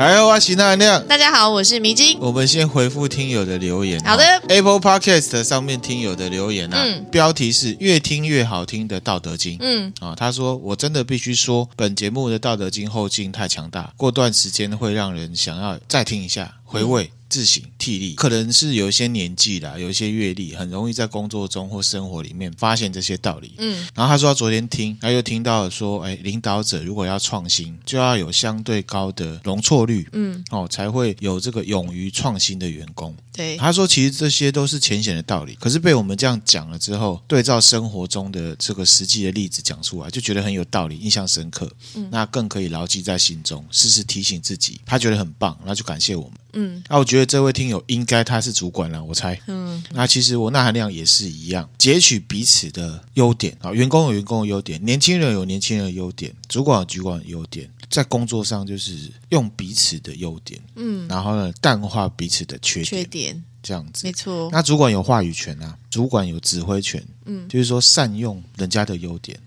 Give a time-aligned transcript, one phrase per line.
[0.00, 1.06] 来哦，我是那亮。
[1.06, 2.16] 大家好，我是迷津。
[2.20, 4.02] 我们先回复听友的留言。
[4.02, 9.52] 好的，Apple Podcast 上面听友的留言啊，嗯、标题是越听越好听的《道德经》。
[9.60, 17.04] 嗯啊，他说我真的必须说，本节目的《道德经》后劲太强大，过段时间会让人想要再听一下，回味。
[17.04, 23.54] 嗯自省替力，可能是有一些年纪啦，有一些阅历，很容易在工作中或生活里面发现这些道理。
[23.58, 33.16] 嗯，然后他说他昨天听，他又听到了说，哎，领导者如果要创新，就要有相对高的容错率，嗯，哦，才会有这个勇于创新的员工。
[33.32, 41.70] 对，他说其实这些都是浅显的道理，可是被我们这样讲了之后，对照生活中的这个实际的例子讲出来，就觉得很有道理，印象深刻。
[41.94, 44.80] 嗯，那更可以牢记在心中，时时提醒自己。
[44.84, 46.32] 他觉得很棒，那就感谢我们。
[46.52, 49.40] 嗯，啊我觉得这位听友应该他是主管了，我猜。
[49.46, 64.48] 嗯，那其实我那含量也是一样，截取彼此的优点啊，员工有员工的优点，年轻人有年轻人的优点，主管有主管的优点，在工作上就是用彼此的优点，嗯，然后呢淡化彼此的缺点，缺点这样子，没错。
[64.52, 69.38] 那主管有话语权啊，主管有指挥权，嗯，就是说善用人家的优点，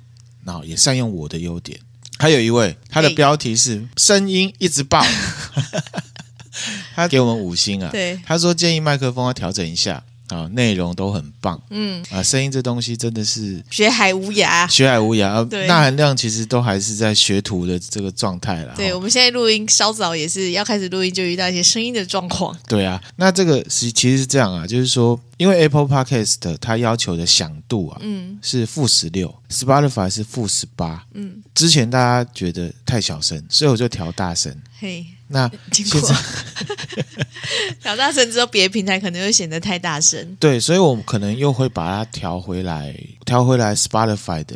[0.44, 1.80] 然后也善用我的优点。
[2.20, 5.03] 还有一位，他的标题是声音一直爆。
[6.95, 12.03] 他给我们五星啊，对，他说建议麦克风要调整一下啊，内容都很棒，嗯。
[12.09, 18.73] 啊，声音这东西真的是学海无涯，学海无涯，对，钠含量其实都还是在学徒的这个状态啦。
[18.75, 22.55] 对，我们现在录音稍早也是要开始录音，就遇到一些声音的状况。
[22.67, 35.05] 对啊，那这个是其实是这样啊，就是说，因为 Apple Podcast 它要求的响度啊，嗯，是负十六，Spotify 是负十八，嗯，之前大家觉得太小声，所以我就调大声，嘿。
[35.34, 36.00] 那经过
[37.81, 40.38] 调大声之后，别的平台可能会显得太大声。
[40.39, 42.95] 对，所以我们可能又会把它调回来，
[43.26, 44.56] 调回来 Spotify 的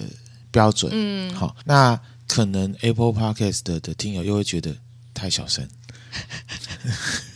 [0.51, 0.91] 标准。
[0.93, 4.75] 嗯，好，那可能 Apple Podcast 的，的听友又会觉得
[5.13, 5.67] 太小声，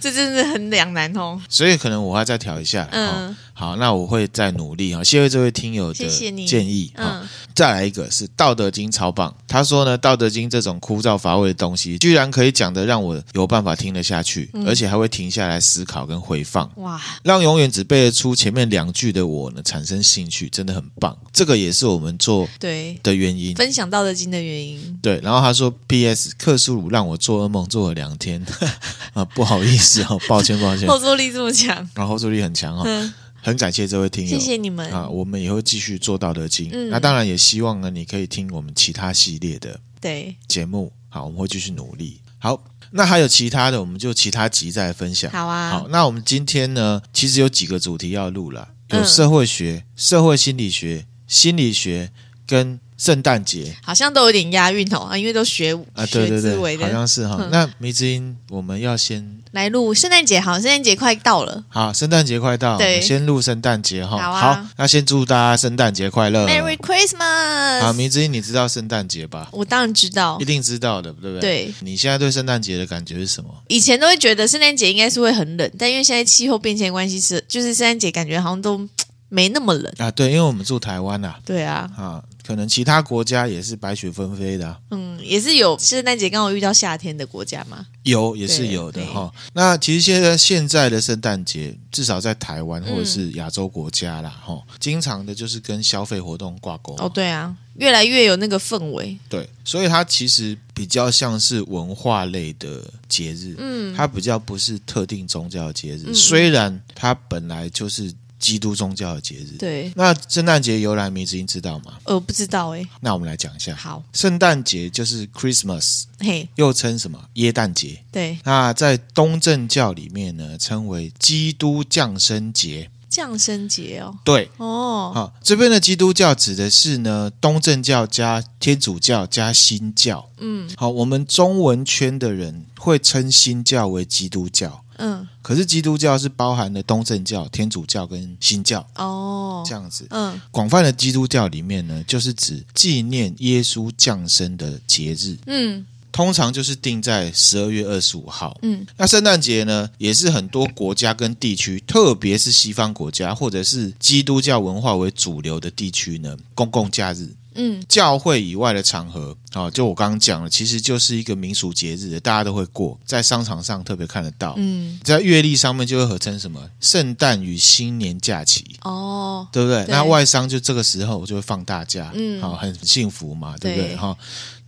[0.00, 1.40] 这真的很两难哦。
[1.48, 2.88] 所以可能我要再调一下。
[2.90, 3.36] 嗯。
[3.52, 5.04] 好，那我会再努力哈。
[5.04, 6.08] 谢谢这位听友的
[6.46, 6.90] 建议。
[6.94, 9.36] 嗯，再来一个是《道德经》超棒。
[9.46, 16.70] 他说呢，《道德经》这种枯燥乏味的东西，居然可以讲的让我有办法听得下去，嗯、而且还会停下来思考跟回放。
[16.76, 21.14] 哇，让永远只背得出前面两句的我呢产生兴趣，真的很棒。
[21.30, 24.98] 这个也是我们做对的原因，分享《道德经》的原因。
[25.02, 26.34] 对，然后他说：“P.S.
[26.38, 28.42] 克苏鲁让我做噩梦做了两天
[29.12, 30.86] 啊，不好意思哦，抱歉抱歉。
[30.88, 32.82] ”后坐力这么强，然后后坐力很强哦。
[32.86, 33.12] 嗯
[33.42, 35.08] 很感谢这位听友，谢谢你们啊！
[35.08, 36.68] 我们也会继续做道德经。
[36.74, 40.92] 嗯，那当然也希望呢，你可以听我们其他系列的对节目。
[41.08, 42.20] 好，我们会继续努力。
[42.38, 45.30] 好，那还有其他的，我们就其他集再来分享。
[45.32, 45.70] 好啊。
[45.70, 52.12] 好，那我们今天呢，其实有几个主题要录了，有社会学、嗯、社会心理学、心理学
[52.46, 52.78] 跟。
[53.00, 57.38] 圣诞节好像都有点押韵哦啊，因为都学啊，对对对，好像是哈。
[57.40, 64.18] 嗯、那迷之音，我们要先来录圣诞节，好，圣诞节快到了，好，圣诞节快到，对，先录圣诞节哈。
[64.18, 67.80] 好啊，好，那先祝大家圣诞节快乐，Merry Christmas。
[67.80, 69.48] 好，迷之音，你知道圣诞节吧？
[69.52, 71.64] 我当然知道，一定知道的，对不对？
[71.64, 71.74] 对。
[71.80, 73.50] 你现在对圣诞节的感觉是什么？
[73.68, 78.86] 以前都会觉得圣诞节应该是会很冷，但因为现在气候变迁关系是，就是圣诞节感觉好像都
[79.30, 80.10] 没那么冷啊。
[80.10, 81.38] 对，因为我们住台湾啊。
[81.46, 81.88] 对啊。
[81.96, 82.22] 啊。
[82.46, 87.86] 可能其他国家也是白雪纷飞的，啊，嗯，也是有圣诞节刚好遇到夏天的国家吗？
[88.04, 89.32] 有，也是有的哈。
[89.52, 96.94] 那其实现在现在的圣诞节，至少在台湾或者是亚洲国家啦，哈、嗯，经常的就是跟消费活动挂钩。
[96.98, 99.16] 哦，对啊，越来越有那个氛围。
[99.28, 108.12] 对，所以它其实比较像是文化类的节日，嗯，它比较不是特定宗教的节日，嗯、虽然它本来就是。
[108.40, 109.92] 基督宗教的节日，对。
[109.94, 111.98] 那圣诞节由来，迷之音知道吗？
[112.04, 112.84] 呃，不知道哎。
[113.00, 113.76] 那我们来讲一下。
[113.76, 117.22] 好，圣诞节就是 Christmas，嘿，又称什么？
[117.34, 118.02] 耶诞节。
[118.10, 118.38] 对。
[118.42, 122.90] 那在东正教里面呢，称为基督降生节。
[123.10, 124.16] 降生节哦。
[124.24, 124.48] 对。
[124.56, 125.12] 哦。
[125.14, 130.30] 好，这边的基督教指的是呢，东正教加天主教加新教。
[130.38, 130.70] 嗯。
[130.76, 134.82] 好，我们中文圈的人会称新教为基督教。
[135.02, 140.06] 嗯，可是基督教是包含了东正教、天主教跟新教哦，这样子。
[140.10, 145.36] 嗯，广泛的基督教里面呢，就是指纪念耶稣降生的节日。
[145.46, 148.58] 嗯，通常就是定在十二月二十五号。
[148.62, 157.28] 嗯，那圣诞节呢，也是很多国家跟地区，特别是西方国家或者是基督教文化为主流的地区呢，公共假日。
[157.60, 164.54] 嗯，教会以外的场合，哦，就我刚刚讲了，其实就是一个民俗节日，大家都会过，在商场上特别看得到。
[164.56, 168.64] 嗯，在月历上面就会合称什么圣诞与新年假期。
[168.82, 169.84] 哦，对不对？
[169.84, 173.88] 对那外商就这个时候就会放大假，嗯好，很幸福嘛，对不对？
[173.88, 174.16] 对哈，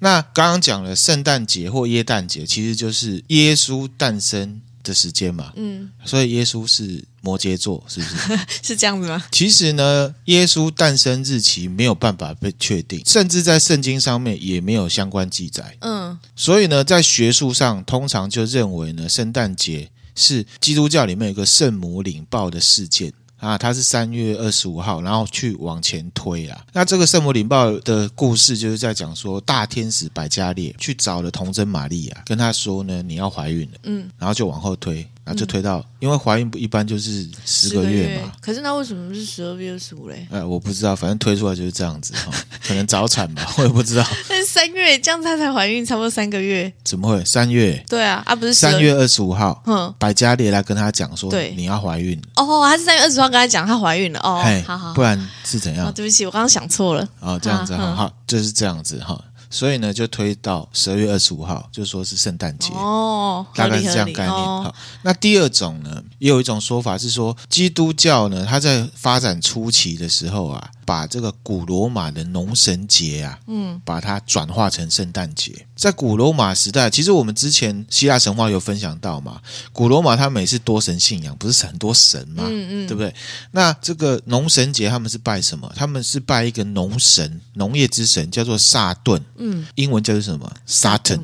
[0.01, 8.39] 那刚刚讲了圣诞节或耶诞节，其实就是耶稣诞生的时间嘛，嗯，所以耶稣是摩羯座，是不是？
[8.63, 9.23] 是这样子吗？
[9.31, 15.77] 其实呢，耶稣诞生日期没有办法被确定，甚至在圣经上面也没有相关记载。
[15.81, 23.13] 嗯所以呢，在学术上通常就认为呢，圣诞节是基督教里面有一个圣母领报的事件
[23.43, 26.65] 啊，它是三月二十五号，然后去往前推啊。
[26.73, 38.33] 那这个圣母领报的故事就是在讲说，大天使百加列去找了童贞玛利亚，跟她说呢，你要怀孕了，嗯，然后就往后推，然后就推到，因为怀孕不一般就是十个月嘛。
[38.41, 40.27] 可是那为什么是十二月二十五嘞？
[40.31, 42.33] 呃，我不知道，反正推出来就是这样子哈、哦，
[42.67, 44.05] 可能早产吧，我也不知道。
[44.29, 46.73] 但是三月这样她才怀孕，差不多三个月。
[46.83, 47.25] 怎么会？
[47.25, 47.83] 三月？
[47.89, 52.21] 对啊，啊不是三月二十五号，嗯，百加列来跟她讲说，对你要怀孕。
[52.35, 54.19] 哦，她是三月二十号跟她讲她怀孕了。
[54.25, 55.87] 哦嘿，好好，不然是怎样？
[55.87, 57.09] 哦，对不起，我刚刚想错了。
[57.21, 59.23] 哦，这样子哈，嗯好，就是这样子哈。
[59.53, 62.73] 所以呢，就推到十二月二十五号，就说是圣诞节。
[62.73, 64.35] 哦，大概是这样概念。
[64.35, 75.67] 哦好，那第二种呢，也有一种说法是说，基督教呢，它在发展初期的时候啊，把这个古罗马的农神节啊，嗯，把它转化成圣诞节。
[75.83, 79.43] 在古罗马时代，其实我们之前希腊神话有分享到嘛，
[79.73, 83.13] 古罗马他们也是多神信仰，不是很多神嘛，嗯嗯对不对？
[83.51, 85.69] 那这个农神节他们是拜什么？
[85.75, 91.23] 他们是拜一个农神，农业之神，叫做萨顿，嗯英文叫做什么？Saturn。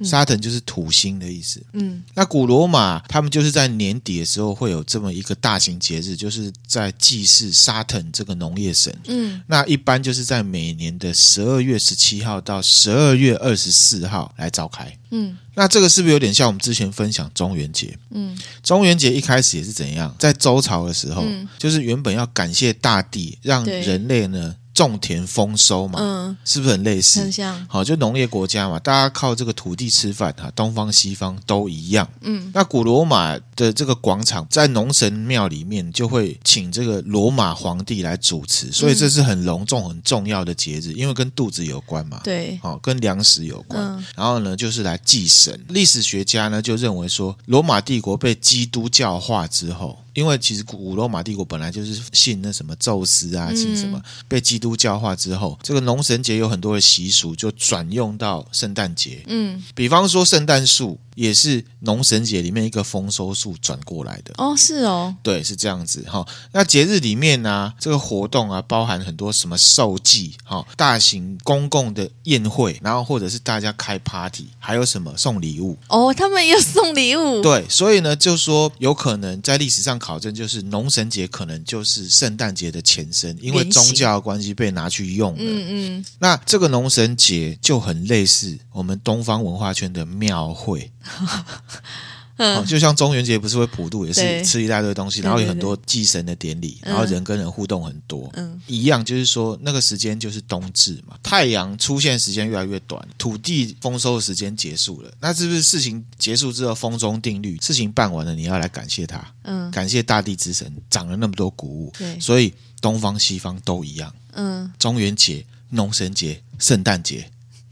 [0.00, 1.62] 嗯 Saturn 就是土星的意思。
[1.74, 8.96] 嗯那古罗马他们就是在年底的时候会有这么一个大型节日，就是在祭祀 Saturn 这个农业神。
[9.06, 14.96] 嗯那一般就是在每年的十二月十七号到十二月二十四号来召开。
[15.10, 17.98] 嗯那这个是不是有点像我们之前分享中元节？
[18.10, 20.14] 嗯中元节一开始也是怎样？
[20.18, 27.20] 在周朝的时候，嗯就是原本要感谢大地，让人类呢种田丰收嘛，嗯，是不是很类似？
[27.20, 27.66] 很像。
[27.68, 32.08] 好，就农业国家嘛，大家靠这个土地吃饭哈，东方西方都一样。
[32.22, 42.20] 嗯那古罗马的这个广场，在农神庙里面就会请这个罗马皇帝来主持，所以这是很隆重、很重要的节日，因为跟肚子有关嘛。
[42.24, 43.80] 对，好，跟粮食有关。
[43.82, 45.58] 嗯然后呢，就是来祭神。
[45.68, 59.22] 历史学家呢就认为说，罗马帝国被基督教化之后，因为其实古罗马帝国本来就是信那什么宙斯啊，信什么，嗯被基督教化之后，这个农神节有很多的习俗就转用到圣诞节。
[59.26, 64.32] 嗯，比方说，圣诞树也是农神节里面一个丰收树转过来的。
[64.38, 66.26] 哦，是哦，对，是这样子哈。
[66.52, 75.76] 那节日里面呢、这个活动啊，包含很多什么寿祭哈，大型公共的宴会，然后或者是大家开 party，还有什么送礼物。
[75.88, 77.42] 哦，他们也有送礼物。
[77.42, 85.38] 对，所以呢，就说有可能在历史上考证，就是农神节可能就是圣诞节的前身，因为宗教的关系被拿去用了。
[85.40, 90.90] 嗯嗯，那这个农神节就很类似我们东方文化圈的庙会。
[92.40, 98.58] 哦，就像中元节不是会普渡，也是吃一大堆东西，然后有很多祭神的典礼，然后人跟人互动很多，嗯。
[98.66, 109.70] 一样就是说那个时间就是冬至嘛，太阳出现时间越来越短，土地丰收的时间结束了，那是不是事情结束之后风中定律，事情办完了，你要来感谢他，嗯。
[109.70, 112.18] 感谢大地之神长了那么多谷物，对。
[112.18, 117.30] 所以东方西方都一样，嗯，中元节、农神节、圣诞节。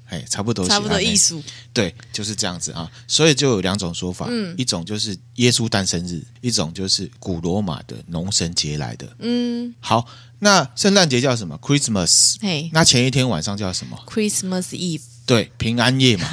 [0.09, 1.43] 哎，差不多是差不多艺术。
[1.73, 2.91] 对，就是这样子啊。
[3.07, 9.07] 所以就有两种说法，嗯一种就是耶稣诞生日，一种就是古罗马的农神节来的。
[9.19, 10.07] 嗯，好，
[10.39, 12.37] 那圣诞节叫什么？Christmas。
[12.41, 15.03] 嘿那前一天晚上叫什么？，Christmas Eve。
[15.27, 16.27] 对，平安夜嘛。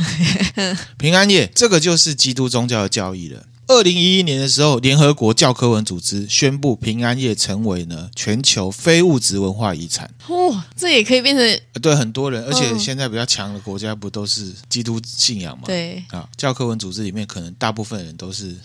[0.98, 3.46] 平安夜，这个就是基督宗教的教义了。
[3.68, 10.10] 二零一一年的时候，联合国教科文组织宣布平安夜成为呢全球非物质文化遗产。
[10.28, 11.44] 哇，这也可以变成
[11.74, 15.64] 呃对很多人，而且嗯现在比较强的国家不都是基督信仰嘛？
[15.66, 18.56] 对，啊，教科文组织里面可能大部分人都是，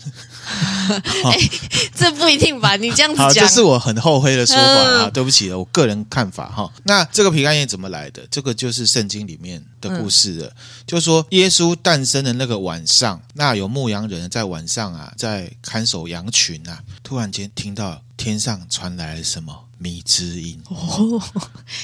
[1.95, 2.75] 这不一定吧？
[2.75, 6.71] 你这样，子讲， 这是我很后悔的说法啊，嗯对不起了，我个人看法哈。
[6.83, 8.21] 那这个平安夜怎么来的？
[8.29, 10.51] 这个就是圣经里面的故事了，
[10.85, 21.21] 就是说耶稣诞生的那个晚上，那有牧羊人在晚上啊，在看守羊群啊，突然间听到天上传来了什么迷之音，哦，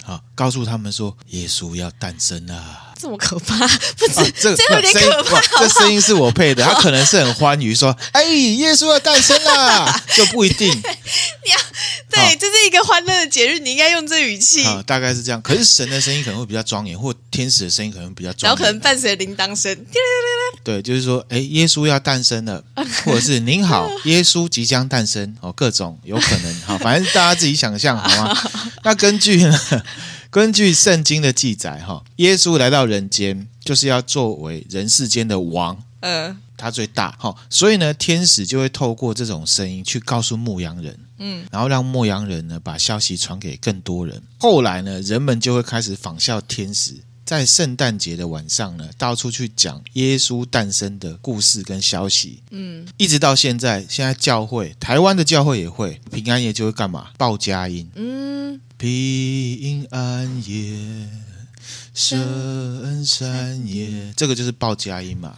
[0.05, 2.83] 啊，告诉他们说耶稣要诞生了。
[2.99, 3.55] 这么可怕？
[3.97, 5.39] 不是，啊，这这有点可怕。
[5.39, 10.69] 不这声音是我配的，他可能是很欢愉说：“哎，耶稣要诞生啦！” 就不一定。
[10.81, 10.97] 对，
[12.17, 14.63] 对，这是一个欢乐的节日，你应该用这语气。
[14.63, 15.41] 啊，大概是这样。
[15.41, 19.85] 可是神的声音可能会比较庄严，或天使的声音可能比较庄严，然后可能伴随铃铛声。
[20.63, 22.63] 对，就是说，哎，耶稣要诞生了，
[23.05, 26.61] 或者是您好，耶稣即将诞生哦，各种有可能。
[26.61, 28.37] 哈，反正大家自己想象 好吗？
[28.83, 29.59] 那根据呢，
[30.29, 35.83] 根据圣经的记载，哈，耶稣来到人间，就是要作为人世间的王。
[36.01, 44.21] 嗯、呃，他最大，好，所以呢，天使就会透过这种声音去告诉牧羊人，嗯，然后让牧羊人呢把消息传给更多人。
[44.37, 57.09] 后来呢，人们就会开始仿效天使，在圣诞节的晚上呢，到处去讲耶稣诞生的故事跟消息，嗯，一直到现在，现在教会，台湾的教会也会平安夜就会干嘛？
[57.17, 61.09] 报佳音，嗯，平安夜，
[61.93, 65.35] 圣山夜，这个就是报佳音嘛。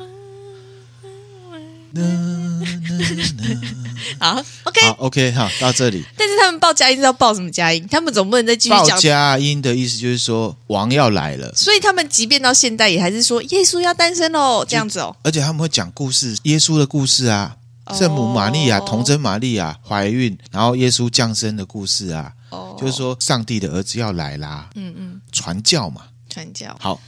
[4.19, 6.03] 好，OK，好，OK，好，到这里。
[6.17, 7.85] 但是他们报佳音是要报什么佳音？
[7.89, 8.89] 他们总不能再继续讲。
[8.89, 15.15] 报佳音的意思就是说王要来了，所以他们即便到现代也还是说耶稣要诞生喽，这样子哦。
[15.23, 17.55] 而且他们会讲故事，耶稣的故事啊，
[17.93, 26.75] 圣母玛利亚、童贞玛利亚怀孕，然后耶稣降生的故事啊，哦，就是说上帝的儿子要来啦，嗯嗯，传教嘛，传教。
[26.79, 26.99] 好。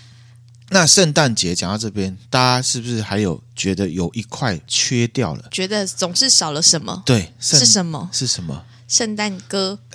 [0.74, 5.44] 那圣诞节讲到这边，大家是不是还有觉得有一块缺掉了？
[5.52, 7.04] 觉得总是少了什么？
[7.06, 8.10] 对，是什么？
[8.14, 8.64] 是什么？
[8.88, 9.78] 圣诞歌，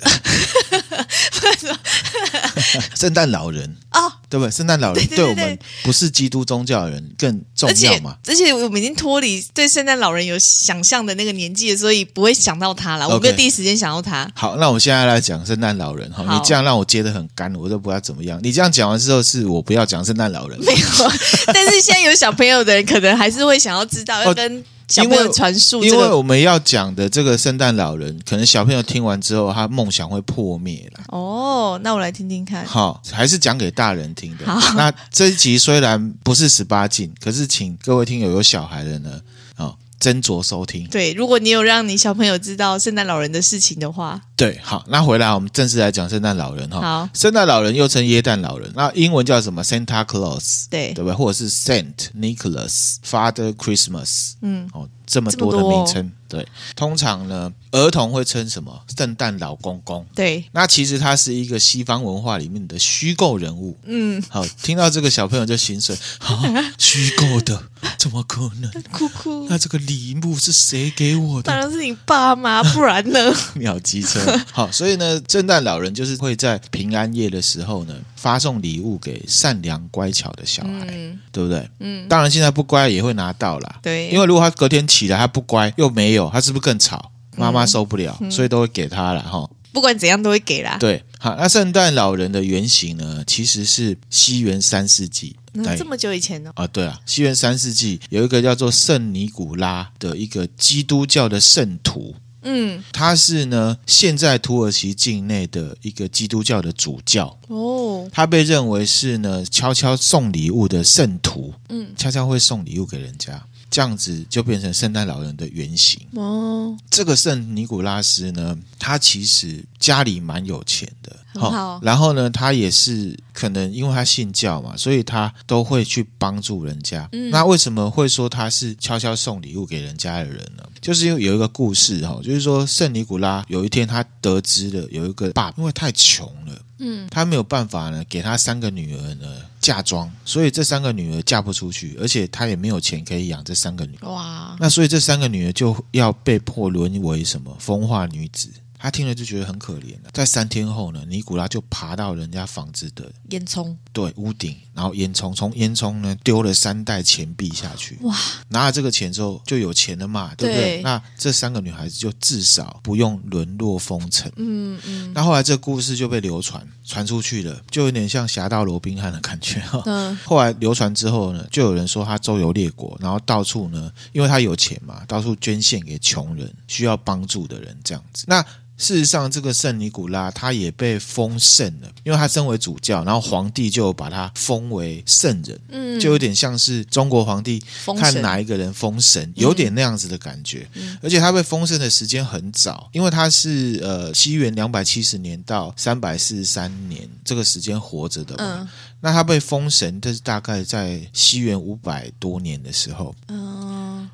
[2.95, 4.51] 圣诞老人哦，对不对？
[4.51, 8.17] 圣诞老人对我们不是基督宗教的人更重要嘛？
[8.27, 13.07] 而且我们已经脱离对圣诞老人有想象的那个年纪了，所以不会想到他了。
[13.07, 14.29] 我没有第一时间想到他。
[14.35, 16.23] 好，那我们现在来讲圣诞老人哈。
[16.33, 18.39] 你这样让我接的很干，我都不知道怎么样。
[18.43, 20.59] 你这样讲完之后，是我不要讲圣诞老人？
[20.63, 20.87] 没有，
[21.53, 24.63] 但是现在有小朋友的人，可能还是会想要知道要跟。
[24.95, 31.03] 因为传述，因为我们要讲的这个圣诞老人，可能小朋友听完之后，他梦想会破灭了。
[31.09, 32.65] 哦，那我来听听看。
[32.65, 34.45] 好，还是讲给大人听的。
[34.45, 39.21] 好，那这一集虽然不是十八禁，可是请各位听友有小孩的呢，
[39.55, 39.73] 啊。
[39.99, 40.87] 斟酌收听。
[40.87, 46.79] 对，如果你有让你小朋友知道圣诞老人的事情的话，对，好，那回来我们正式来讲圣诞老人哈。
[46.79, 51.13] 好，圣诞老人又称耶诞老人，那英文叫什么？Santa Claus，对，对不对？
[51.13, 56.11] 或者是 Saint Nicholas，Father Christmas，嗯，哦，这么多的名称。
[56.29, 58.81] 对，通常呢，儿童会称什么？
[58.97, 60.05] 圣诞老公公。
[60.15, 63.77] 对，那其实他是一个西方文化里面的虚构人物。
[63.83, 66.41] 嗯，好，听到这个小朋友就心碎，啊，
[66.77, 67.61] 虚构的，
[67.97, 68.71] 怎么可能？
[68.91, 69.47] 哭哭。
[69.49, 71.51] 那这个礼物是谁给我的？
[71.51, 73.19] 当然是你爸妈，不然呢？
[73.55, 74.19] 秒机车。
[74.51, 81.69] 好，所以呢，圣诞老人就是会在平安夜的时候呢，发送礼物给善良乖巧的小孩，嗯、对不对？
[81.79, 83.79] 嗯，当然现在不乖也会拿到啦。
[83.81, 87.11] 对，因为如果他隔天起来他不乖又没有，他是不是更吵？
[87.37, 89.49] 妈妈受不了，嗯、所以都会给他了哈。
[89.71, 90.77] 不管怎样都会给啦。
[90.79, 96.51] 对，好，那圣诞老人的原型呢，其实是西元三世纪，那这么久以前呢？
[96.55, 102.15] 啊，对啊，西元三世纪有一个叫做圣尼古拉的一个基督教的圣徒。
[102.43, 108.09] 嗯，他是呢，现在土耳其境内的一个基督教的主教哦。
[108.11, 113.43] 他被认为是呢，悄悄送礼物的圣徒，嗯，悄悄会送礼物给人家，
[113.77, 116.75] 这样子就变成圣诞老人的原型哦。
[116.89, 121.15] 这个圣尼古拉斯呢，他其实家里蛮有钱的。
[121.35, 127.07] 好，好，然后呢，他也是可能因为他信教嘛，所以他都会去帮助人家。
[127.11, 130.63] 嗯，那为什么会说他是悄悄送礼物给人家的人呢？
[130.81, 139.27] 就是因为有一个故事哈，就是说圣尼古拉有一天他得知了有一个爸，因为太穷了，嗯，他没有办法呢给他三个女儿呢
[139.67, 144.09] 嫁妆，所以这三个女儿嫁不出去，而且她也没有钱可以养这三个女儿。
[144.09, 148.49] 哇，那所以这三个女儿就要被迫沦为什么风化女子。
[148.79, 150.09] 他听了就觉得很可怜了。
[150.13, 157.97] 在三天后呢，尼古拉就爬到人家房子的烟囱，对，屋顶，然后烟囱从烟囱呢丢了三袋钱币下去。
[158.01, 158.15] 哇！
[158.49, 160.77] 拿了这个钱之后就有钱了嘛，对不对？
[160.77, 164.31] 对，那这三个女孩子就至少不用沦落风尘。
[164.35, 165.11] 嗯嗯。
[165.13, 169.81] 那后来这个故事就被流传传出去了，就有点像侠盗罗宾汉的感觉哈。
[169.87, 170.17] 嗯。
[170.23, 178.25] 后来流传之后呢，就有人说他周游列国，然后到处呢，因为他有钱嘛，到处捐献给穷人、需要帮助的人这样子。
[178.27, 178.45] 那
[178.77, 187.61] 事实上，这个圣尼古拉他也被封圣了，因为他身为主教，然后皇帝就把他封为圣人，嗯，就有点像是中国皇帝
[187.99, 190.67] 看哪一个人封神，有点那样子的感觉。
[191.01, 198.69] 而且他被封圣的时间很早，因为他是呃西元两百七十年到三百四十三年这个时间活着的嘛。
[199.01, 203.15] 那他被封神，这是大概在西元五百多年的时候。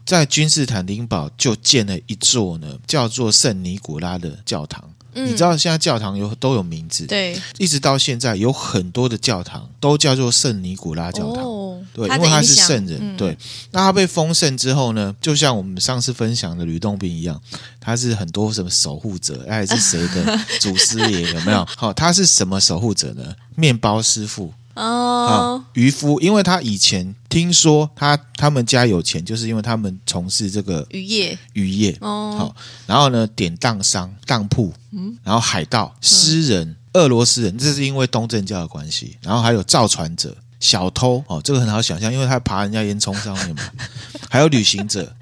[0.06, 4.84] 在君士坦丁堡就建了一座呢，叫做圣尼古拉的教堂。
[5.14, 11.44] 嗯、你知道现在教堂有都有名字，对，一直到现在有很多的教堂都叫做圣尼古拉教堂。
[11.46, 12.98] 哦、对，因为他是圣人。
[13.00, 13.38] 嗯、对，
[13.72, 17.40] 那他被封圣之后呢，就像我们上次分享的吕洞宾一样，
[17.80, 21.32] 他是很多什么守护者，哎，是谁的 祖师爷？
[21.32, 21.64] 有没有？
[21.78, 23.36] 好，他是什么守护者呢？
[23.56, 24.52] 面包师傅。
[24.76, 32.56] 哦，渔夫，因为他以前听说他他们家有钱，就是因为他们从事这个渔业，渔业哦，好，
[32.88, 43.64] 然后呢，典当商、当铺，嗯，然后海盗、诗人、嗯、俄罗斯人，这是因为东正教的关系，然后还有造船者、小偷，哦，这个很好想象，因为他爬人家烟囱上面嘛，
[44.30, 45.16] 还有旅行者，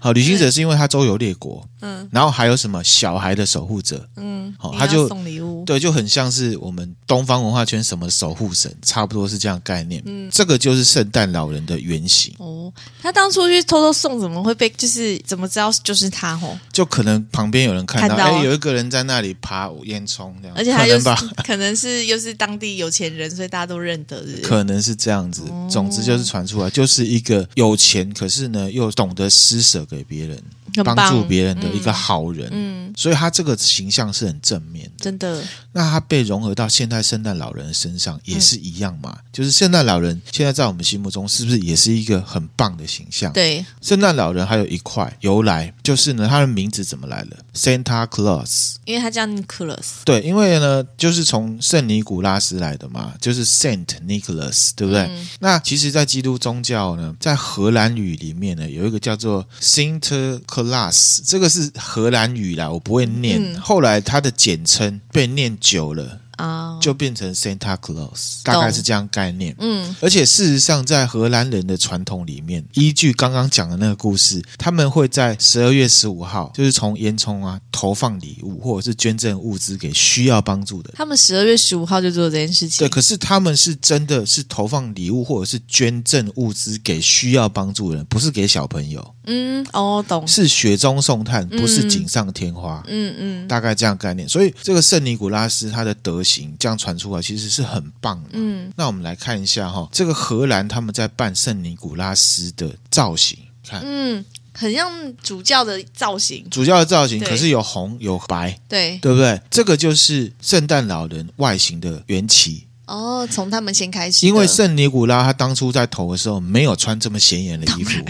[0.00, 5.64] 好，旅行者是因为他周游列国，嗯，然后还有什么小孩的守护者，嗯，好，他就送礼物。
[5.64, 10.02] 对，就很像是我们东方文化圈什么守护神，差不多是这样概念。
[10.06, 12.34] 嗯，这个就是圣诞老人的原型。
[12.38, 14.68] 哦，他当初去偷偷送，怎么会被？
[14.70, 16.34] 就是怎么知道就是他？
[16.34, 24.42] 哦，就可能旁边有人看到，有一个人在那里爬烟囱这样，而且他又是可能吧，可能是又是当地有钱人，所以大家都认得是是。
[24.42, 25.42] 可能是这样子。
[25.70, 30.42] 总之就是传出来，就是一个有钱，可是呢又懂得施舍给别人。
[30.84, 35.42] 帮助别人的一个好人，嗯，所以他这个形象是很正面的，真的。
[35.72, 39.16] 那他被融合到现代圣诞老人身上也是一样嘛？
[39.16, 43.32] 嗯、就是圣诞老人现在在我们心目中是不是也是一个很棒的形象？
[43.32, 50.02] 对，圣诞老人还有一块由来，就是呢，他的名字怎么来的？Santa Claus，因为他叫 Nicholas。
[50.04, 55.02] 对，因为呢，就是从圣尼古拉斯来的嘛，就是 Saint Nicholas，对不对？
[55.02, 63.40] 嗯、那其实，在基督宗教呢，在荷兰语里面呢，有一个叫做 Saint Claus，这个是荷兰语啦，我不会念。
[63.40, 66.20] 嗯、后来它的简称被念久了。
[66.38, 69.54] 啊，oh, 就变成 Santa Claus，大概是这样概念。
[69.58, 80.92] 嗯，而且事实上，在荷兰人的传统里面，依据刚刚讲的那个故事，他们会在十二月十五号，就是从烟囱啊投放礼物，或者是捐赠物资给需要帮助的。
[80.94, 82.86] 他们十二月十五号就做这件事情。
[82.86, 89.14] 对，可是他们是真的是投放礼物，或者是捐赠物资给需要帮助的人，不是给小朋友。
[89.24, 90.26] 嗯，哦，懂。
[90.26, 92.82] 是雪中送炭，不是锦上添花。
[92.86, 94.28] 嗯嗯，嗯大概这样概念。
[94.28, 98.30] 所以这个圣尼古拉斯他的德行这样传出来，其实是很棒的。
[98.32, 109.40] 嗯，那我们来看一下哈，这个荷兰他们在办圣尼古拉斯的造型，看，嗯，很像主教的造型，主教的造型，可是有红有白，对，对不对？
[109.50, 112.64] 这个就是圣诞老人外形的缘起。
[112.86, 118.04] 哦，从他们先开始，因为圣尼古拉他当初在投的时候没有穿这么显眼的衣服。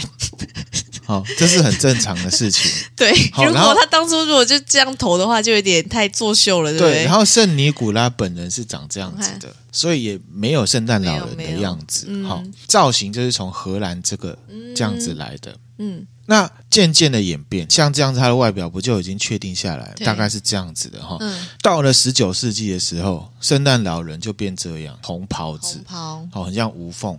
[1.08, 2.70] 好，这是很正常的事情。
[2.94, 6.94] 对，好如果他当初如果就这样投的话，就有点太作秀了，对不对？
[6.96, 12.06] 对，然后圣尼古拉本人是长这样子的，所以也没有圣诞老人的样子。
[12.26, 14.36] 好，造型就是从荷兰这个
[14.76, 15.56] 这样子来的。
[15.78, 21.16] 嗯，那渐渐的演变，像这样子，他的外表不就已经确定下来，对大概是这样子的哈。
[21.20, 27.18] 嗯，到了十九世纪的时候，圣诞老人就变这样，红袍子，红袍，好，很像无缝，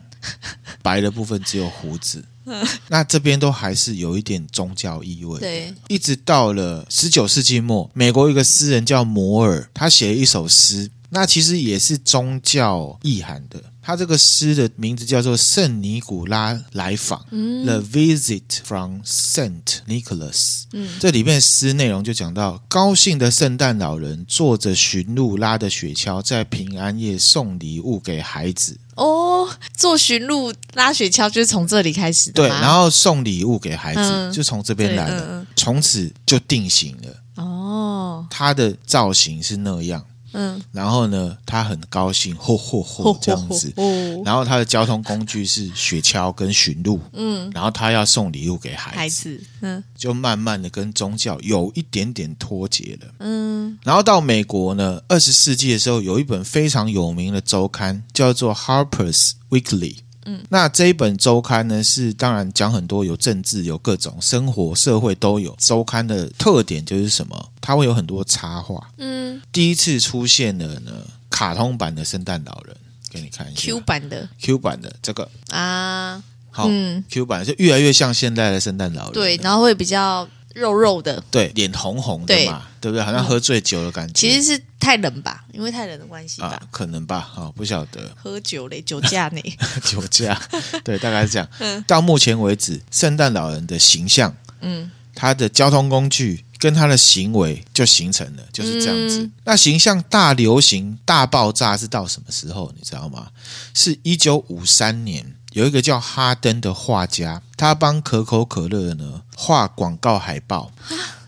[0.83, 2.23] 白的部分只有胡子。
[2.89, 5.39] 那这边都还是有一点宗教意味。
[5.39, 13.61] 对，一直到了十九世纪末，美国有一个诗人叫摩尔，他写了一首诗，那其实也是宗教意涵的。
[13.89, 20.65] 他这个诗的名字叫做《圣尼古拉来访》嗯，The Visit from Saint Nicholas。
[20.73, 28.77] 嗯，这里面诗内容就讲到，高兴的圣诞老人坐着驯鹿拉的雪橇，在平安夜送礼物给孩子。
[28.93, 32.43] 哦，坐驯鹿拉雪橇就是从这里开始的。
[32.43, 37.43] 对，然后送礼物给孩子，嗯、就从这边来的，嗯、从此就定型了。
[37.43, 40.05] 哦，他的造型是那样。
[40.33, 43.71] 嗯，然后呢，他很高兴，嚯嚯嚯这样子。
[43.75, 46.99] 哦，然后他的交通工具是雪橇跟驯鹿。
[47.13, 53.07] 嗯，然后他要送礼物给孩子，孩子，嗯，就慢慢的跟宗教有一点点脱节了。
[53.19, 59.95] 嗯，然后到美国呢，二十世纪的时候，有一本非常有名的周刊叫做《Harper's Weekly》。
[60.29, 65.55] 嗯，那这一本周刊呢，是当然讲很多有政治、有各种生活、社会都有。
[65.57, 67.51] 周刊的特点就是什么？
[67.59, 68.89] 它会有很多插画。
[68.97, 70.91] 嗯，第一次出现了呢，
[71.29, 72.75] 卡通版的圣诞老人，
[73.09, 73.61] 给你看一下。
[73.61, 79.13] Q 版的，Q 版的这个啊，好，嗯，Q 版就越来越像现代的圣诞老人。
[79.13, 80.27] 对，然后会比较
[80.59, 83.03] 肉肉的，对，脸红红的嘛，对，对不对？
[83.03, 84.13] 好像喝醉酒的感觉。
[84.13, 88.11] 其实是太冷吧，因为太冷的关系吧，啊、可能吧，啊、哦，不晓得。
[88.15, 89.41] 喝酒嘞，酒驾呢？
[89.83, 90.39] 酒驾，
[90.83, 91.47] 对，大概是这样。
[91.59, 99.21] 嗯，到目前为止，圣诞老人的形象，嗯，他的交通工具跟他的行为就形成了，就是这样子。
[99.21, 102.71] 嗯、那形象大流行、大爆炸是到什么时候？
[102.75, 103.27] 你知道吗？
[103.73, 105.35] 是一九五三年。
[105.59, 110.71] 有一个叫哈登的画家，他帮可口可乐呢画广告海报。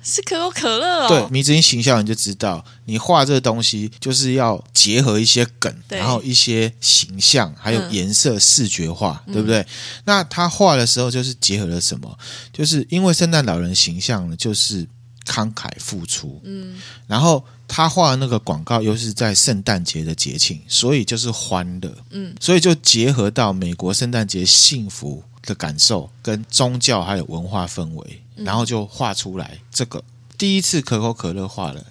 [0.02, 1.08] 是可口可乐哦。
[1.10, 9.65] 对，迷之音形象你就知道，你画这个东西就是要结合一些梗，然后一些形象，还有颜色、视觉化，嗯、对不对？
[10.06, 12.17] 那他画的时候就是结合了什么？
[12.54, 14.88] 就是因为圣诞老人形象呢，就是
[15.28, 30.04] 慷慨付出，嗯，然后他画的那个广告又是在圣诞节的节庆，所以就是欢乐，嗯，所以就结合到美国圣诞节幸福的感受跟宗教还有文化氛围，然后就画出来这个。
[30.38, 31.86] 第一次可口可乐画了，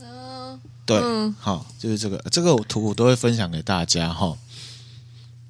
[0.00, 1.00] 嗯，对，
[1.40, 2.22] 好，就是这个。
[2.30, 4.36] 这个图我都会分享给大家哈。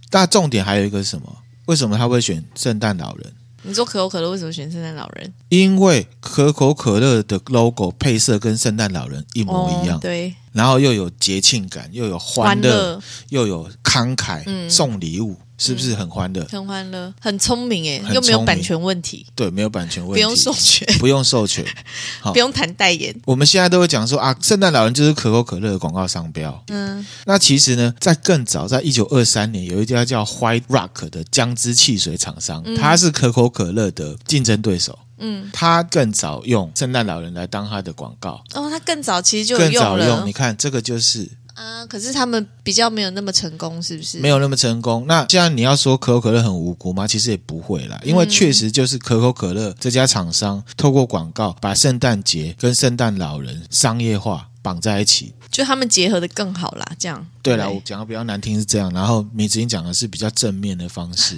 [0.08, 1.38] 但重点还有一个是什么？
[1.66, 3.32] 为什么他会选圣诞老人？
[3.66, 5.32] 你说可口可乐为什么选圣诞老人？
[5.48, 13.00] 因为可口可乐的 logo 配色跟圣诞老人一模一样，对，然后又有节庆感，又有欢乐，
[13.30, 15.36] 又有慷慨送礼物。
[15.56, 16.44] 是不是很欢乐？
[16.50, 19.24] 很欢乐，很聪明哎，又没有版权问题。
[19.34, 21.64] 对，没有版权问题，不用授权，不用授权，
[22.32, 23.14] 不用谈代言。
[23.24, 26.64] 我们现在都会讲说啊，圣诞老人就是可口可乐的广告商标。
[26.68, 34.98] 嗯，那其实呢，在更早，在一九二三年，有一家叫 White Rock 的姜汁汽水厂商，它是可口可乐的竞争对手。
[35.18, 38.42] 嗯，他更早用圣诞老人来当他的广告。
[38.54, 40.26] 哦，他更早其实就更早用。
[40.26, 41.30] 你看，这个就是。
[41.54, 44.18] 啊，可是他们比较没有那么成功，是不是？
[44.18, 45.04] 没有那么成功。
[45.06, 47.06] 那既然你要说可口可乐很无辜吗？
[47.06, 56.84] 其实也不会啦，因为确实就是可口可乐这家厂商透过广告把圣诞节跟圣诞老人商业化绑在一起，就他们结合的更好啦。
[56.98, 61.36] 这样对啦，我讲的比较难听是这样，然后米子英讲的是比较正面的方式。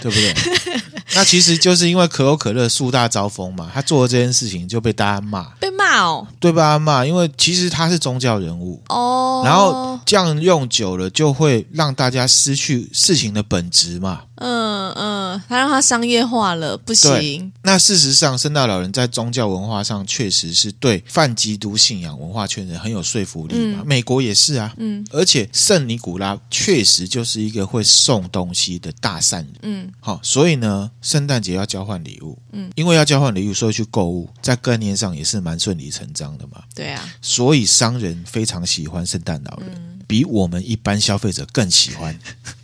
[0.00, 0.34] 对不对？
[1.14, 6.78] 那其实就是因为可口可乐树大招风嘛，他做了这件事情就被大家骂，被骂哦，对吧？
[6.78, 14.22] 骂，因为其实他是宗教人物哦，然后这样用久了就会让大家失去事情的本质嘛。
[14.40, 17.52] 嗯嗯，他让他商业化了，不行。
[17.62, 23.80] 那事实上，圣诞老人在宗教文化上确实是对泛基督信仰文化圈人很有说服力嘛。
[23.82, 36.62] 嗯、美国也是啊，嗯，而且圣尼古拉确实就是一个会送东西的大善人，嗯，好，所以呢，圣诞节要交换礼物，嗯，因为要交换礼物，所以去购物，在概念上也是蛮顺理成章的嘛。
[36.74, 42.18] 对啊，所以商人非常喜欢圣诞老人，嗯、比我们一般消费者更喜欢。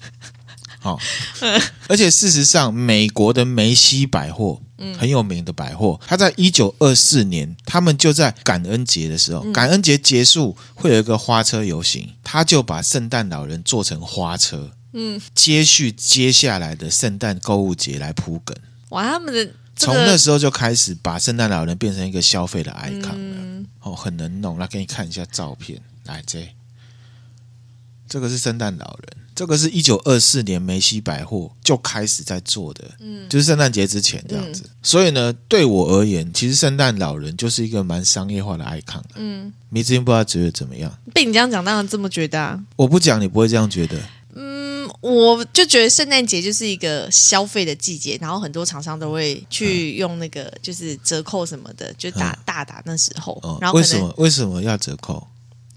[0.87, 0.99] 哦，
[1.89, 18.57] 而且事实上，美国的梅西百货，嗯，很有名的百货，它在一九二四年，他们就在感恩节的时候，感恩节结束会有一个花车游行，他就把圣诞老人做成花车，嗯，接续接下来的圣诞购物节来铺梗。
[18.91, 24.57] 哇，他们的从那时候就开始把圣诞老人变成一个消费的 icon 了，哦，很能弄。
[24.59, 26.49] 来给你看一下照片，来这，
[28.09, 29.26] 这个是圣诞老人。
[29.37, 34.63] 这个是一九二四年梅西百货就开始在做的，嗯，就是圣诞节之前这样子。
[34.65, 39.03] 嗯、所以呢，对我而言，其实圣诞老人就是一个蛮商业化的 icon。
[39.15, 40.91] 嗯，迷之音不知道觉得怎么样？
[41.13, 42.59] 被你这样讲，当然这么觉得啊。
[42.77, 44.01] 我不讲，你不会这样觉得。
[44.35, 53.39] 嗯，我就觉得圣诞节就是一个消费的季节，然后很多厂商都会去用那个就是折扣什么的，就打、嗯、大打那时候。
[53.43, 55.27] 哦、然后为什么为什么要折扣？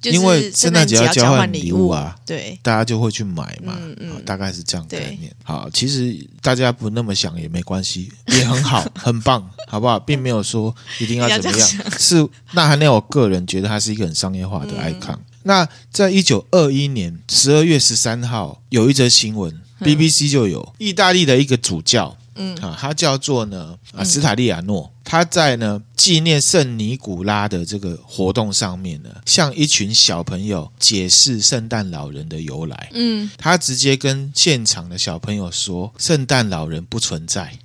[0.04, 5.32] 因为圣诞节要交换礼物啊，对，大家就会去买嘛，嗯嗯，大概是这样概念。
[5.44, 10.00] 好，其实大家不那么想也没关系，也很好， 很棒，好不好？
[10.00, 15.16] 并没有说一定要怎么样，是那还那我个人觉得它是一个很商业化的 icon。
[15.16, 22.16] 嗯、那在一九二一年十二月十三号，有一则新闻，BBC 就有意大利的一个主教。
[22.40, 22.56] 嗯。
[22.56, 32.90] 啊，他叫做呢啊，斯塔利亚诺，他在呢纪念圣尼古拉的这个活动上面呢，向一群小朋友解释圣诞老人的由来。
[32.94, 37.60] 嗯，他直接跟现场的小朋友说，圣诞老人不存在，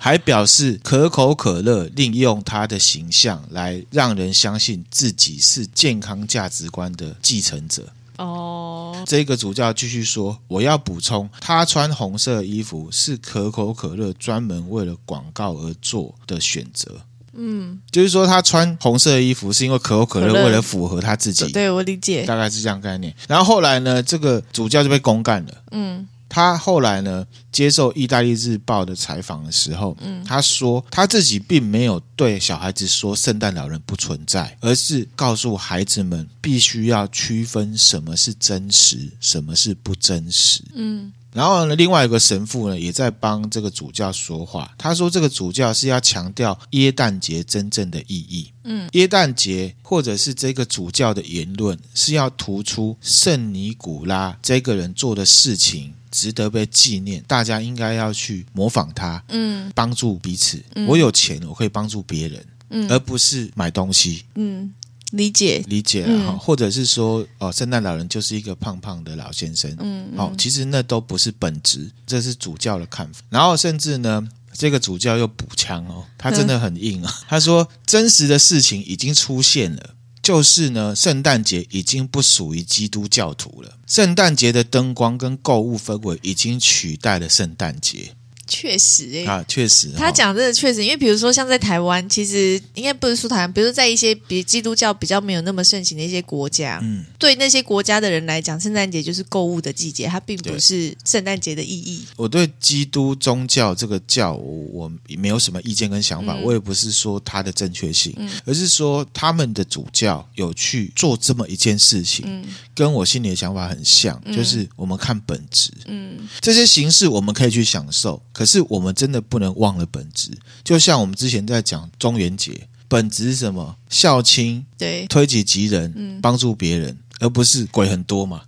[0.00, 7.92] 还表示可口可乐利用他的形象来让人相信自己是健康价值观的继承者。
[8.20, 9.08] 哦，oh.
[9.08, 17.00] 这个主教继续说：“我要补充，他穿红色衣服是可口可乐专门为了广告而做的选择。
[17.32, 21.50] 嗯，就是说他穿红色衣服是因为可口可乐为了符合他自己。
[21.50, 23.14] 对，我理解，大概是这样概念。
[23.26, 25.52] 然后后来呢，这个主教就被公干了。
[25.70, 40.62] 嗯。”他后来呢，接受《意大利日报》的采访的时候，嗯，他说他自己并没有对小孩子说圣诞老人不存在，而是告诉孩子们必须要区分什么是真实，什么是不真实。
[40.74, 44.72] 嗯，然后呢，另外一个神父呢，也在帮这个主教说话。
[44.78, 48.52] 他说，这个主教是要强调耶诞节真正的意义。
[48.62, 55.92] 嗯，耶诞节或者是这个主教的言论是要突出圣尼古拉这个人做的事情。
[56.10, 60.62] 值得被纪念，大家应该要去模仿他，嗯帮助彼此。
[60.74, 64.24] 嗯我有钱，我可以帮助别人，嗯而不是买东西。
[64.34, 64.72] 嗯，
[65.12, 73.22] 理解，理解了哈，嗯或者是说，哦，圣诞老人就是一个胖胖的老先生，嗯，好、其实那都不是本质，这是主教的看法。
[73.28, 77.12] 然后甚至呢，这个主教又补枪哦，他真的很硬啊。
[77.28, 79.94] 他说，真实的事情已经出现了，
[80.30, 88.14] 就是呢，圣诞节已经不属于基督教徒了，圣诞节的灯光跟购物氛围已经取代了圣诞节。
[88.50, 102.04] 确实、欸，啊，确实，他讲这个确实，因为比如说像在台湾，其实应该不是说台湾，比如说在一些比基督教比较没有那么盛行的一些国家，嗯，对那些国家的人来讲，圣诞节就是购物的季节，它并不是圣诞节的意义。
[102.16, 106.42] 我对基督宗教这个教，我我没有什么意见跟想法，嗯。
[106.42, 108.28] 我也不是说它的正确性，嗯。
[108.44, 112.44] 而是说他们的主教有去做这么一件事情，嗯。
[112.74, 114.36] 跟我心里的想法很像，嗯。
[114.36, 116.28] 就是我们看本质，嗯。
[116.40, 120.30] 这些形式我们可以去享受，可是我们真的不能忘了本质。
[120.64, 123.76] 就像我们之前在讲中元节，本质是什么？
[123.90, 128.40] 孝亲、对，推己及人、嗯帮助别人，而不是鬼很多嘛。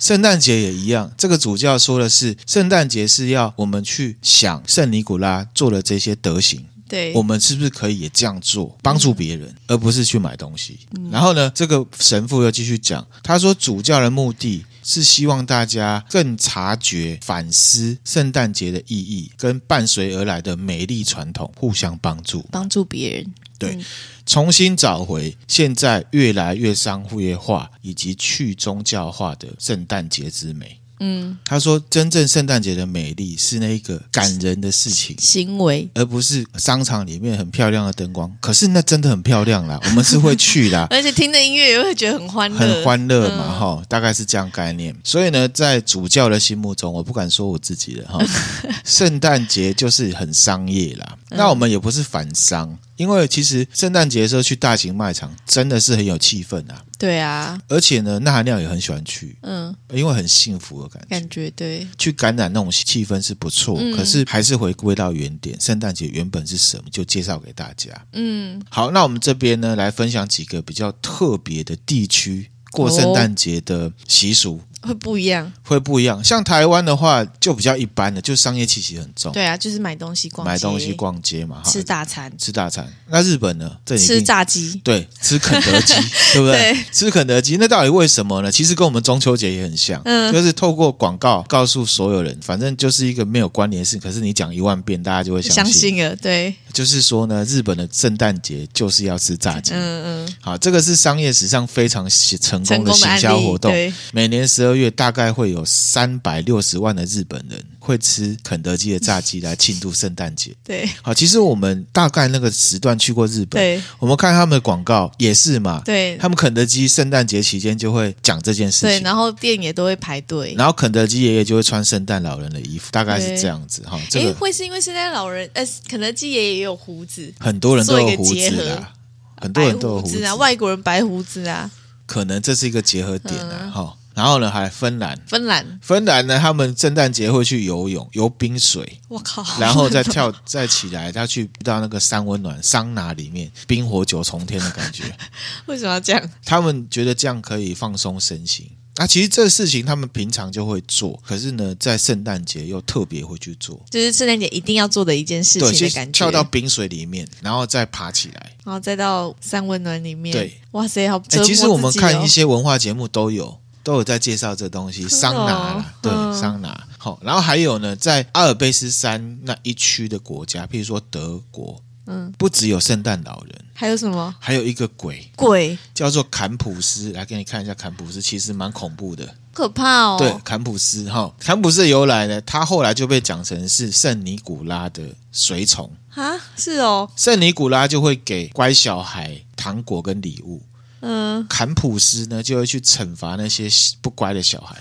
[0.00, 10.78] 圣诞节也一样，这个主教说的是，圣诞节是要我们去想圣尼古拉做的这些德行，对，我们是不是可以也这样做，帮助别人，而不是去买东西？
[10.96, 22.44] 嗯然后呢，这个神父又继续讲，他说主教的目的是希望大家更察觉、反思圣诞节的意义，跟伴随而来的美丽传统互相帮助。
[22.50, 23.34] 帮助别人。
[23.58, 23.84] 对嗯
[24.24, 30.78] 重新找回现在越来越商业化以及去宗教化的圣诞节之美。
[31.04, 38.32] 嗯，他说，真正圣诞节的美丽是那个感人的事情，行为而不是商场里面很漂亮的灯光。
[38.40, 40.86] 可是那真的很漂亮啦， 我们是会去啦。
[40.90, 44.94] 而且听的音乐也会觉得很欢乐，很欢乐嘛，嗯哈、大概是这样概念。
[45.02, 48.24] 所以呢，在主教的心目中，我不敢说我自己的哈，
[48.84, 51.06] 圣诞节就是很商业啦。
[51.10, 61.08] 嗯那我们也不是反商，因为其实圣诞节的时候去大型卖场真的是很有气氛啊，对啊，而且呢，那含亮也很喜欢去，嗯，因为很幸福的感觉。
[61.08, 63.96] 感觉对，去感染那种气氛是不错，嗯。
[63.96, 67.90] 可是还是回归到原点，圣诞节原本是什么，就介绍给大家。
[68.12, 68.62] 嗯。
[68.68, 74.60] 好，那我们这边呢，来分享几个比较特别的地区过圣诞节的习俗。
[74.82, 75.50] 会不一样。
[75.62, 76.22] 会不一样。
[76.22, 82.86] 像台湾的话，就比较一般的，就商业气息很重，对啊，就是买东西逛街，买东西、逛街嘛，哈吃大餐，吃大餐。
[83.08, 83.70] 那日本呢？
[83.84, 85.94] 这里吃炸鸡，对，吃肯德基，
[86.34, 86.72] 对不对？
[86.72, 88.50] 对吃肯德基，那到底为什么呢？
[88.50, 95.64] 其实跟我们中秋节也很像，嗯就是透过广告告诉所有人，反正就是一个没有关联性，可是你讲一万遍，大家就会相信。
[95.64, 99.72] 相信了，对，就是说呢，日本的圣诞节就是要吃炸鸡。
[99.72, 103.72] 嗯嗯，好，这个是商业史上非常成成功的行销活动。
[104.12, 110.54] 每年十二月，大概会有三百六十万的日本人会吃肯德基的炸鸡来庆祝圣诞节。
[110.64, 119.04] 对，好，其实我们大概那个时段去过日本，对，我们看他们的广告也是嘛，对，他们肯德基圣诞节期间就会讲这件事对，情。
[119.04, 120.54] 然后店也都会排队。
[120.56, 124.00] 然后肯德基爷爷就会穿圣诞老人的衣服，大概是这样子哈。
[124.08, 128.92] 这诶，个会是因为圣诞老人，呃，肯德基爷爷也有胡子，很多人都有胡子啦，
[129.40, 131.70] 很多人都有胡子啊，外国人白胡子啊，
[132.06, 145.04] 可能这是一个结合点啊，嗯哈、然后呢，还芬兰，芬兰，芬兰呢，他们圣诞节会去游泳，游冰水，我靠，然后再跳， 再起来，他去到那个三温暖桑拿里面，冰火九重天的感觉。
[145.66, 146.30] 为什么要这样？
[146.44, 148.68] 他们觉得这样可以放松身心。
[148.96, 153.82] 啊，其实这个事情他们平常就会做，可是呢，在圣诞节又特别会去做。
[153.88, 158.52] 就是圣诞节一定要做的一件事情的感觉，跳到冰水里面，然后再爬起来。
[158.64, 166.86] 然后再到三温暖里面，对，哇塞，好其实我们看一些文化节目都有，都有在介绍这东西，哦桑拿啦，对，嗯桑拿。
[166.98, 175.76] 好，然后还有呢，在阿尔卑斯山那一区的国家，譬如说德国，嗯，不只有圣诞老人，还有什么还有一个鬼鬼？
[175.92, 177.12] 叫做坎普斯。
[177.12, 179.34] 来给你看一下，坎普斯其实蛮恐怖的。
[179.52, 180.16] 可怕哦！
[180.18, 185.90] 对，坎普斯哈，坎普斯的由来呢，他后来就被讲成是圣尼古拉的随从。
[186.14, 190.62] 啊，是哦，圣尼古拉就会给乖小孩糖果跟礼物，
[191.02, 193.68] 嗯，坎普斯呢就会去惩罚那些
[194.00, 194.76] 不乖的小孩。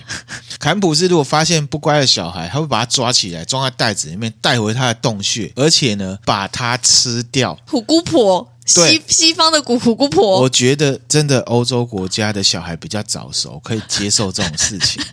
[0.60, 7.58] 坎普斯如果发现不乖的小孩，他会把他抓起来，装在袋子里面，带回他的洞穴，而且呢，把他吃掉。
[7.68, 15.04] 虎姑婆，对西西方的古虎姑婆我，觉得真的欧洲国家的小孩比较早熟，可以接受这种事情。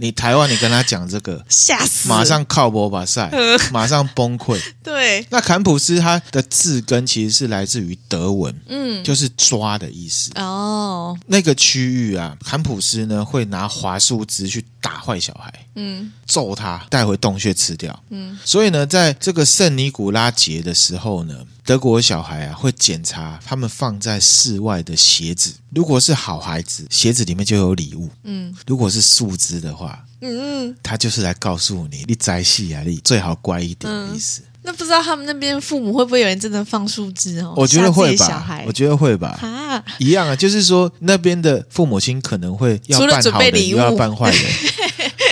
[0.00, 3.30] 你台湾，你跟他讲这个，吓死，马上靠波把赛，
[3.70, 4.58] 马上崩溃。
[4.82, 10.30] 对，那坎普斯他的字根其实是来自于德文，嗯，就是抓的意思。
[10.36, 17.98] 哦，那个区域啊，坎普斯呢会拿华树枝去打坏小孩，嗯，揍他，带回洞穴吃掉。
[18.10, 28.10] 嗯，所以呢，在这个圣尼古拉节的时候呢，德国小孩啊会检查他们放在室外的鞋子，如果是好孩子，鞋子里面就有礼物。
[28.24, 34.42] 嗯，如果是树枝的话，嗯嗯，他就是来告诉你，你摘细啊，你最好乖一点的意思。
[34.62, 37.54] 那不知道他们那边父母会不会有人真的放树枝哦？
[37.56, 39.28] 我觉得会吧，我觉得会吧。
[39.40, 44.40] 啊，一样啊，就是说那边的父母亲可能会要办好人，备礼物又要办坏人。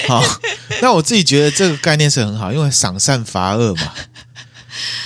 [0.08, 0.22] 好，
[0.82, 3.92] 那我自己觉得这个概念是很好，因为赏善罚恶嘛，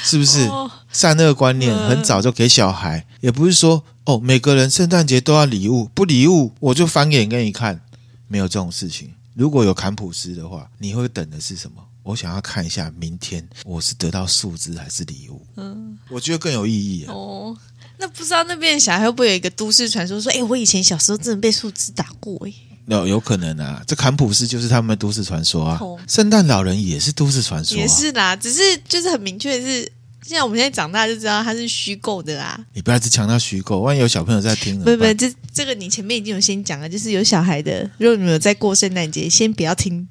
[0.04, 0.40] 是不是？
[0.46, 7.80] 哦善恶观念很早就给小孩，也不是说哦，每个人圣诞节都要礼物，不礼物我就翻眼给你看，
[8.28, 9.10] 没有这种事情。
[9.34, 11.82] 如果有坎普斯的话，你会等的是什么？
[12.02, 15.46] 我想要看一下明天我是得到树枝还是礼物。
[15.56, 17.14] 嗯，我觉得更有意义啊。
[17.14, 17.56] 哦，
[17.96, 22.52] 那不知道那边小孩会不会有一个都市传说，说，哎，我以前小时候真的被树枝打过，哎。
[22.86, 25.78] 有有可能啊，这坎普斯就是他们的都市传说啊。
[25.80, 29.92] 哦圣诞老人也是都市传说啊，也是啦，只是就是很明确的是，
[30.22, 32.58] 现在我们现在长大就知道它是虚构的啦。
[32.74, 34.78] 你不要只强调虚构，万一有小朋友在听。
[34.80, 40.06] 不不，这这个你前面已经有先讲了，就是有小孩的，如果你们有在过圣诞节，先不要听，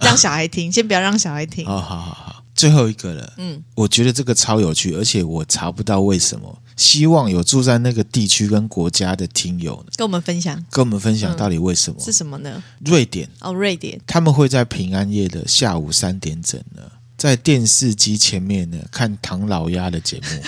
[0.00, 1.64] 让小孩听，啊、 先不要让小孩听。
[1.66, 3.32] 哦好好好，最后一个了。
[3.38, 6.58] 嗯，我觉得这个超有趣，而且我查不到为什么。
[6.76, 11.96] 希望有住在那个地区跟国家的听友呢，跟我们分享，跟我们分享到底为什么？
[11.98, 12.62] 嗯、是什么呢？
[12.84, 13.26] 瑞典。
[13.40, 16.82] 哦，瑞典，他们会在平安夜的下午三点整呢，
[17.16, 20.42] 在电视机前面呢看唐老鸭的节目，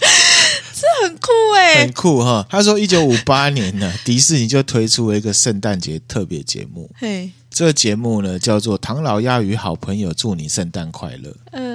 [0.00, 2.46] 这很酷哎、欸，很酷哈。
[2.48, 11.67] 他说，一九五八年呢，迪士尼就推出了一个圣诞节特别节目，嘿，这个节目呢叫做《唐老鸭与好朋友祝你圣诞快乐》，嗯。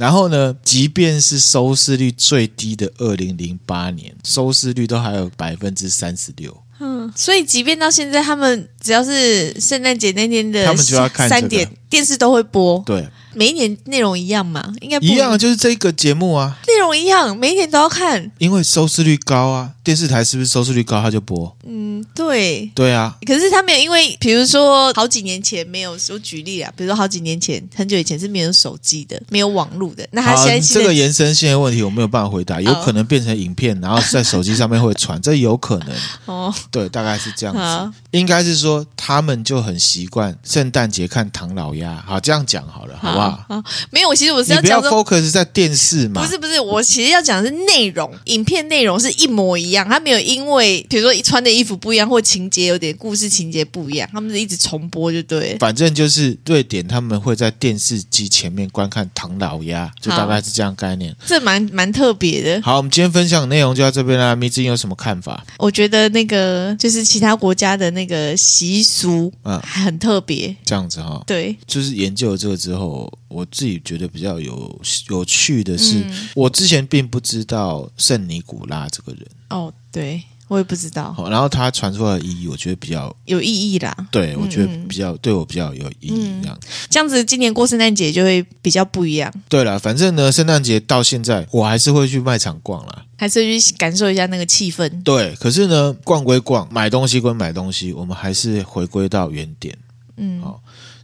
[0.00, 6.56] 然后呢，即便是收视率最低的二零零八年，收视率都还有百分之三十六。
[6.78, 12.82] 嗯，所以即便到现在，他们只要是圣诞节那天的，他们就要看三点电视都会播。
[12.86, 13.06] 对。
[13.32, 14.72] 每一年内容一样嘛？
[14.80, 19.70] 应该不一样，就是这个节目啊，内容一样，每一年都要看，因为收视率高啊。
[19.84, 21.56] 电视台是不是收视率高，他就播？
[21.64, 23.16] 嗯，对，对啊。
[23.24, 30.04] 可是他没有，因为比如说好几年前没有，我举例啊，比如说好几年前，很久以前是没有手机的，没有网络的。
[30.10, 32.60] 那他现在，现在这个延伸性的问题，我没有办法回答。
[32.60, 35.96] 有可能变成影片，然后在手机上面会传， 这有可能。
[36.26, 37.98] 哦，对，大概是这样子。
[38.10, 42.02] 应该是说他们就很习惯圣诞节看唐老鸭。
[42.06, 43.44] 好，这样讲好了，好不好？
[43.48, 46.22] 好，没有，我其实我是要讲你不要 focus 在电视嘛？
[46.22, 55.56] 不是不是，我其实要讲的是内容，影片内容是一模一样，他没有因为比如说穿的衣服不一样，或情节有点故事情节不一样，他们是一直重播就对。
[55.58, 61.14] 反正就是瑞典他们会在电视机前面观看唐老鸭，就大概是这样概念。
[61.26, 62.62] 这蛮蛮特别的。
[62.62, 64.34] 好，我们今天分享的内容就到这边啦。
[64.34, 65.44] 迷之音有什么看法？
[65.58, 70.54] 我觉得那个就是其他国家的那个习俗，嗯，很特别。
[70.64, 79.26] 这样子哈、哦，对，就是研究了这个之后，我自己觉得比较有有趣的是，嗯、我之前并不知道圣尼古拉这个人。
[79.48, 80.22] 哦，对。
[80.50, 83.96] 我也不知道，然后他传出来的意义，我觉得比较有意义啦。
[84.10, 86.88] 对，我觉得比较、嗯、对我比较有意义，这样子、嗯。
[86.90, 89.32] 这样子，今年过圣诞节就会比较不一样。
[89.48, 94.90] 对了，反正呢，圣诞节到现在，我还是会去卖场逛啦，还是会去感受一下那个气氛。
[95.04, 99.78] 对，可是呢，逛归逛，买东西归买东西，我们还是回归到原点。
[100.16, 100.59] 嗯，哦，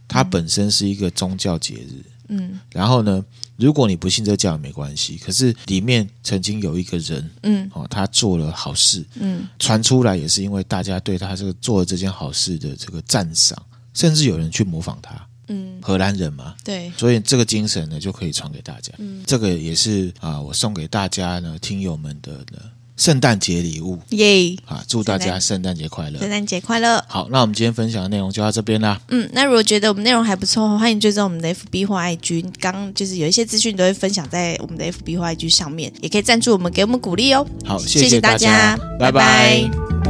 [0.07, 2.03] 它本身是一个宗教节日。
[2.29, 3.23] 嗯，然后呢，
[3.55, 5.17] 如果你不信这教也没关系。
[5.17, 13.57] 可是里面曾经有一个人，嗯，哦，他做了好事，嗯，传出来也是因为大家对他这个做了这件好事的这个赞赏，
[13.93, 22.59] 甚至有人去模仿他，嗯，荷兰人嘛，对，所以这个精神呢就可以传给大家，嗯，这个也是啊，我送给大家呢听友们的呢。
[22.97, 24.57] 圣诞节礼物耶！
[24.65, 26.19] 啊，祝大家圣诞节快乐！
[26.19, 27.03] 圣诞节快乐！
[27.07, 28.99] 好，那我们今天分享的内容就到这边啦。
[29.09, 32.45] 嗯，那如果觉得我们内容还不错，欢迎追踪我们的 FB 或 IG。
[32.59, 37.45] 刚就是有一些资讯都会分享在我们的 FB 或 IG 上面，也可以赞助我们，给我们鼓励哦。
[37.63, 39.11] 好，谢谢大家，拜拜。
[39.11, 40.06] 拜拜。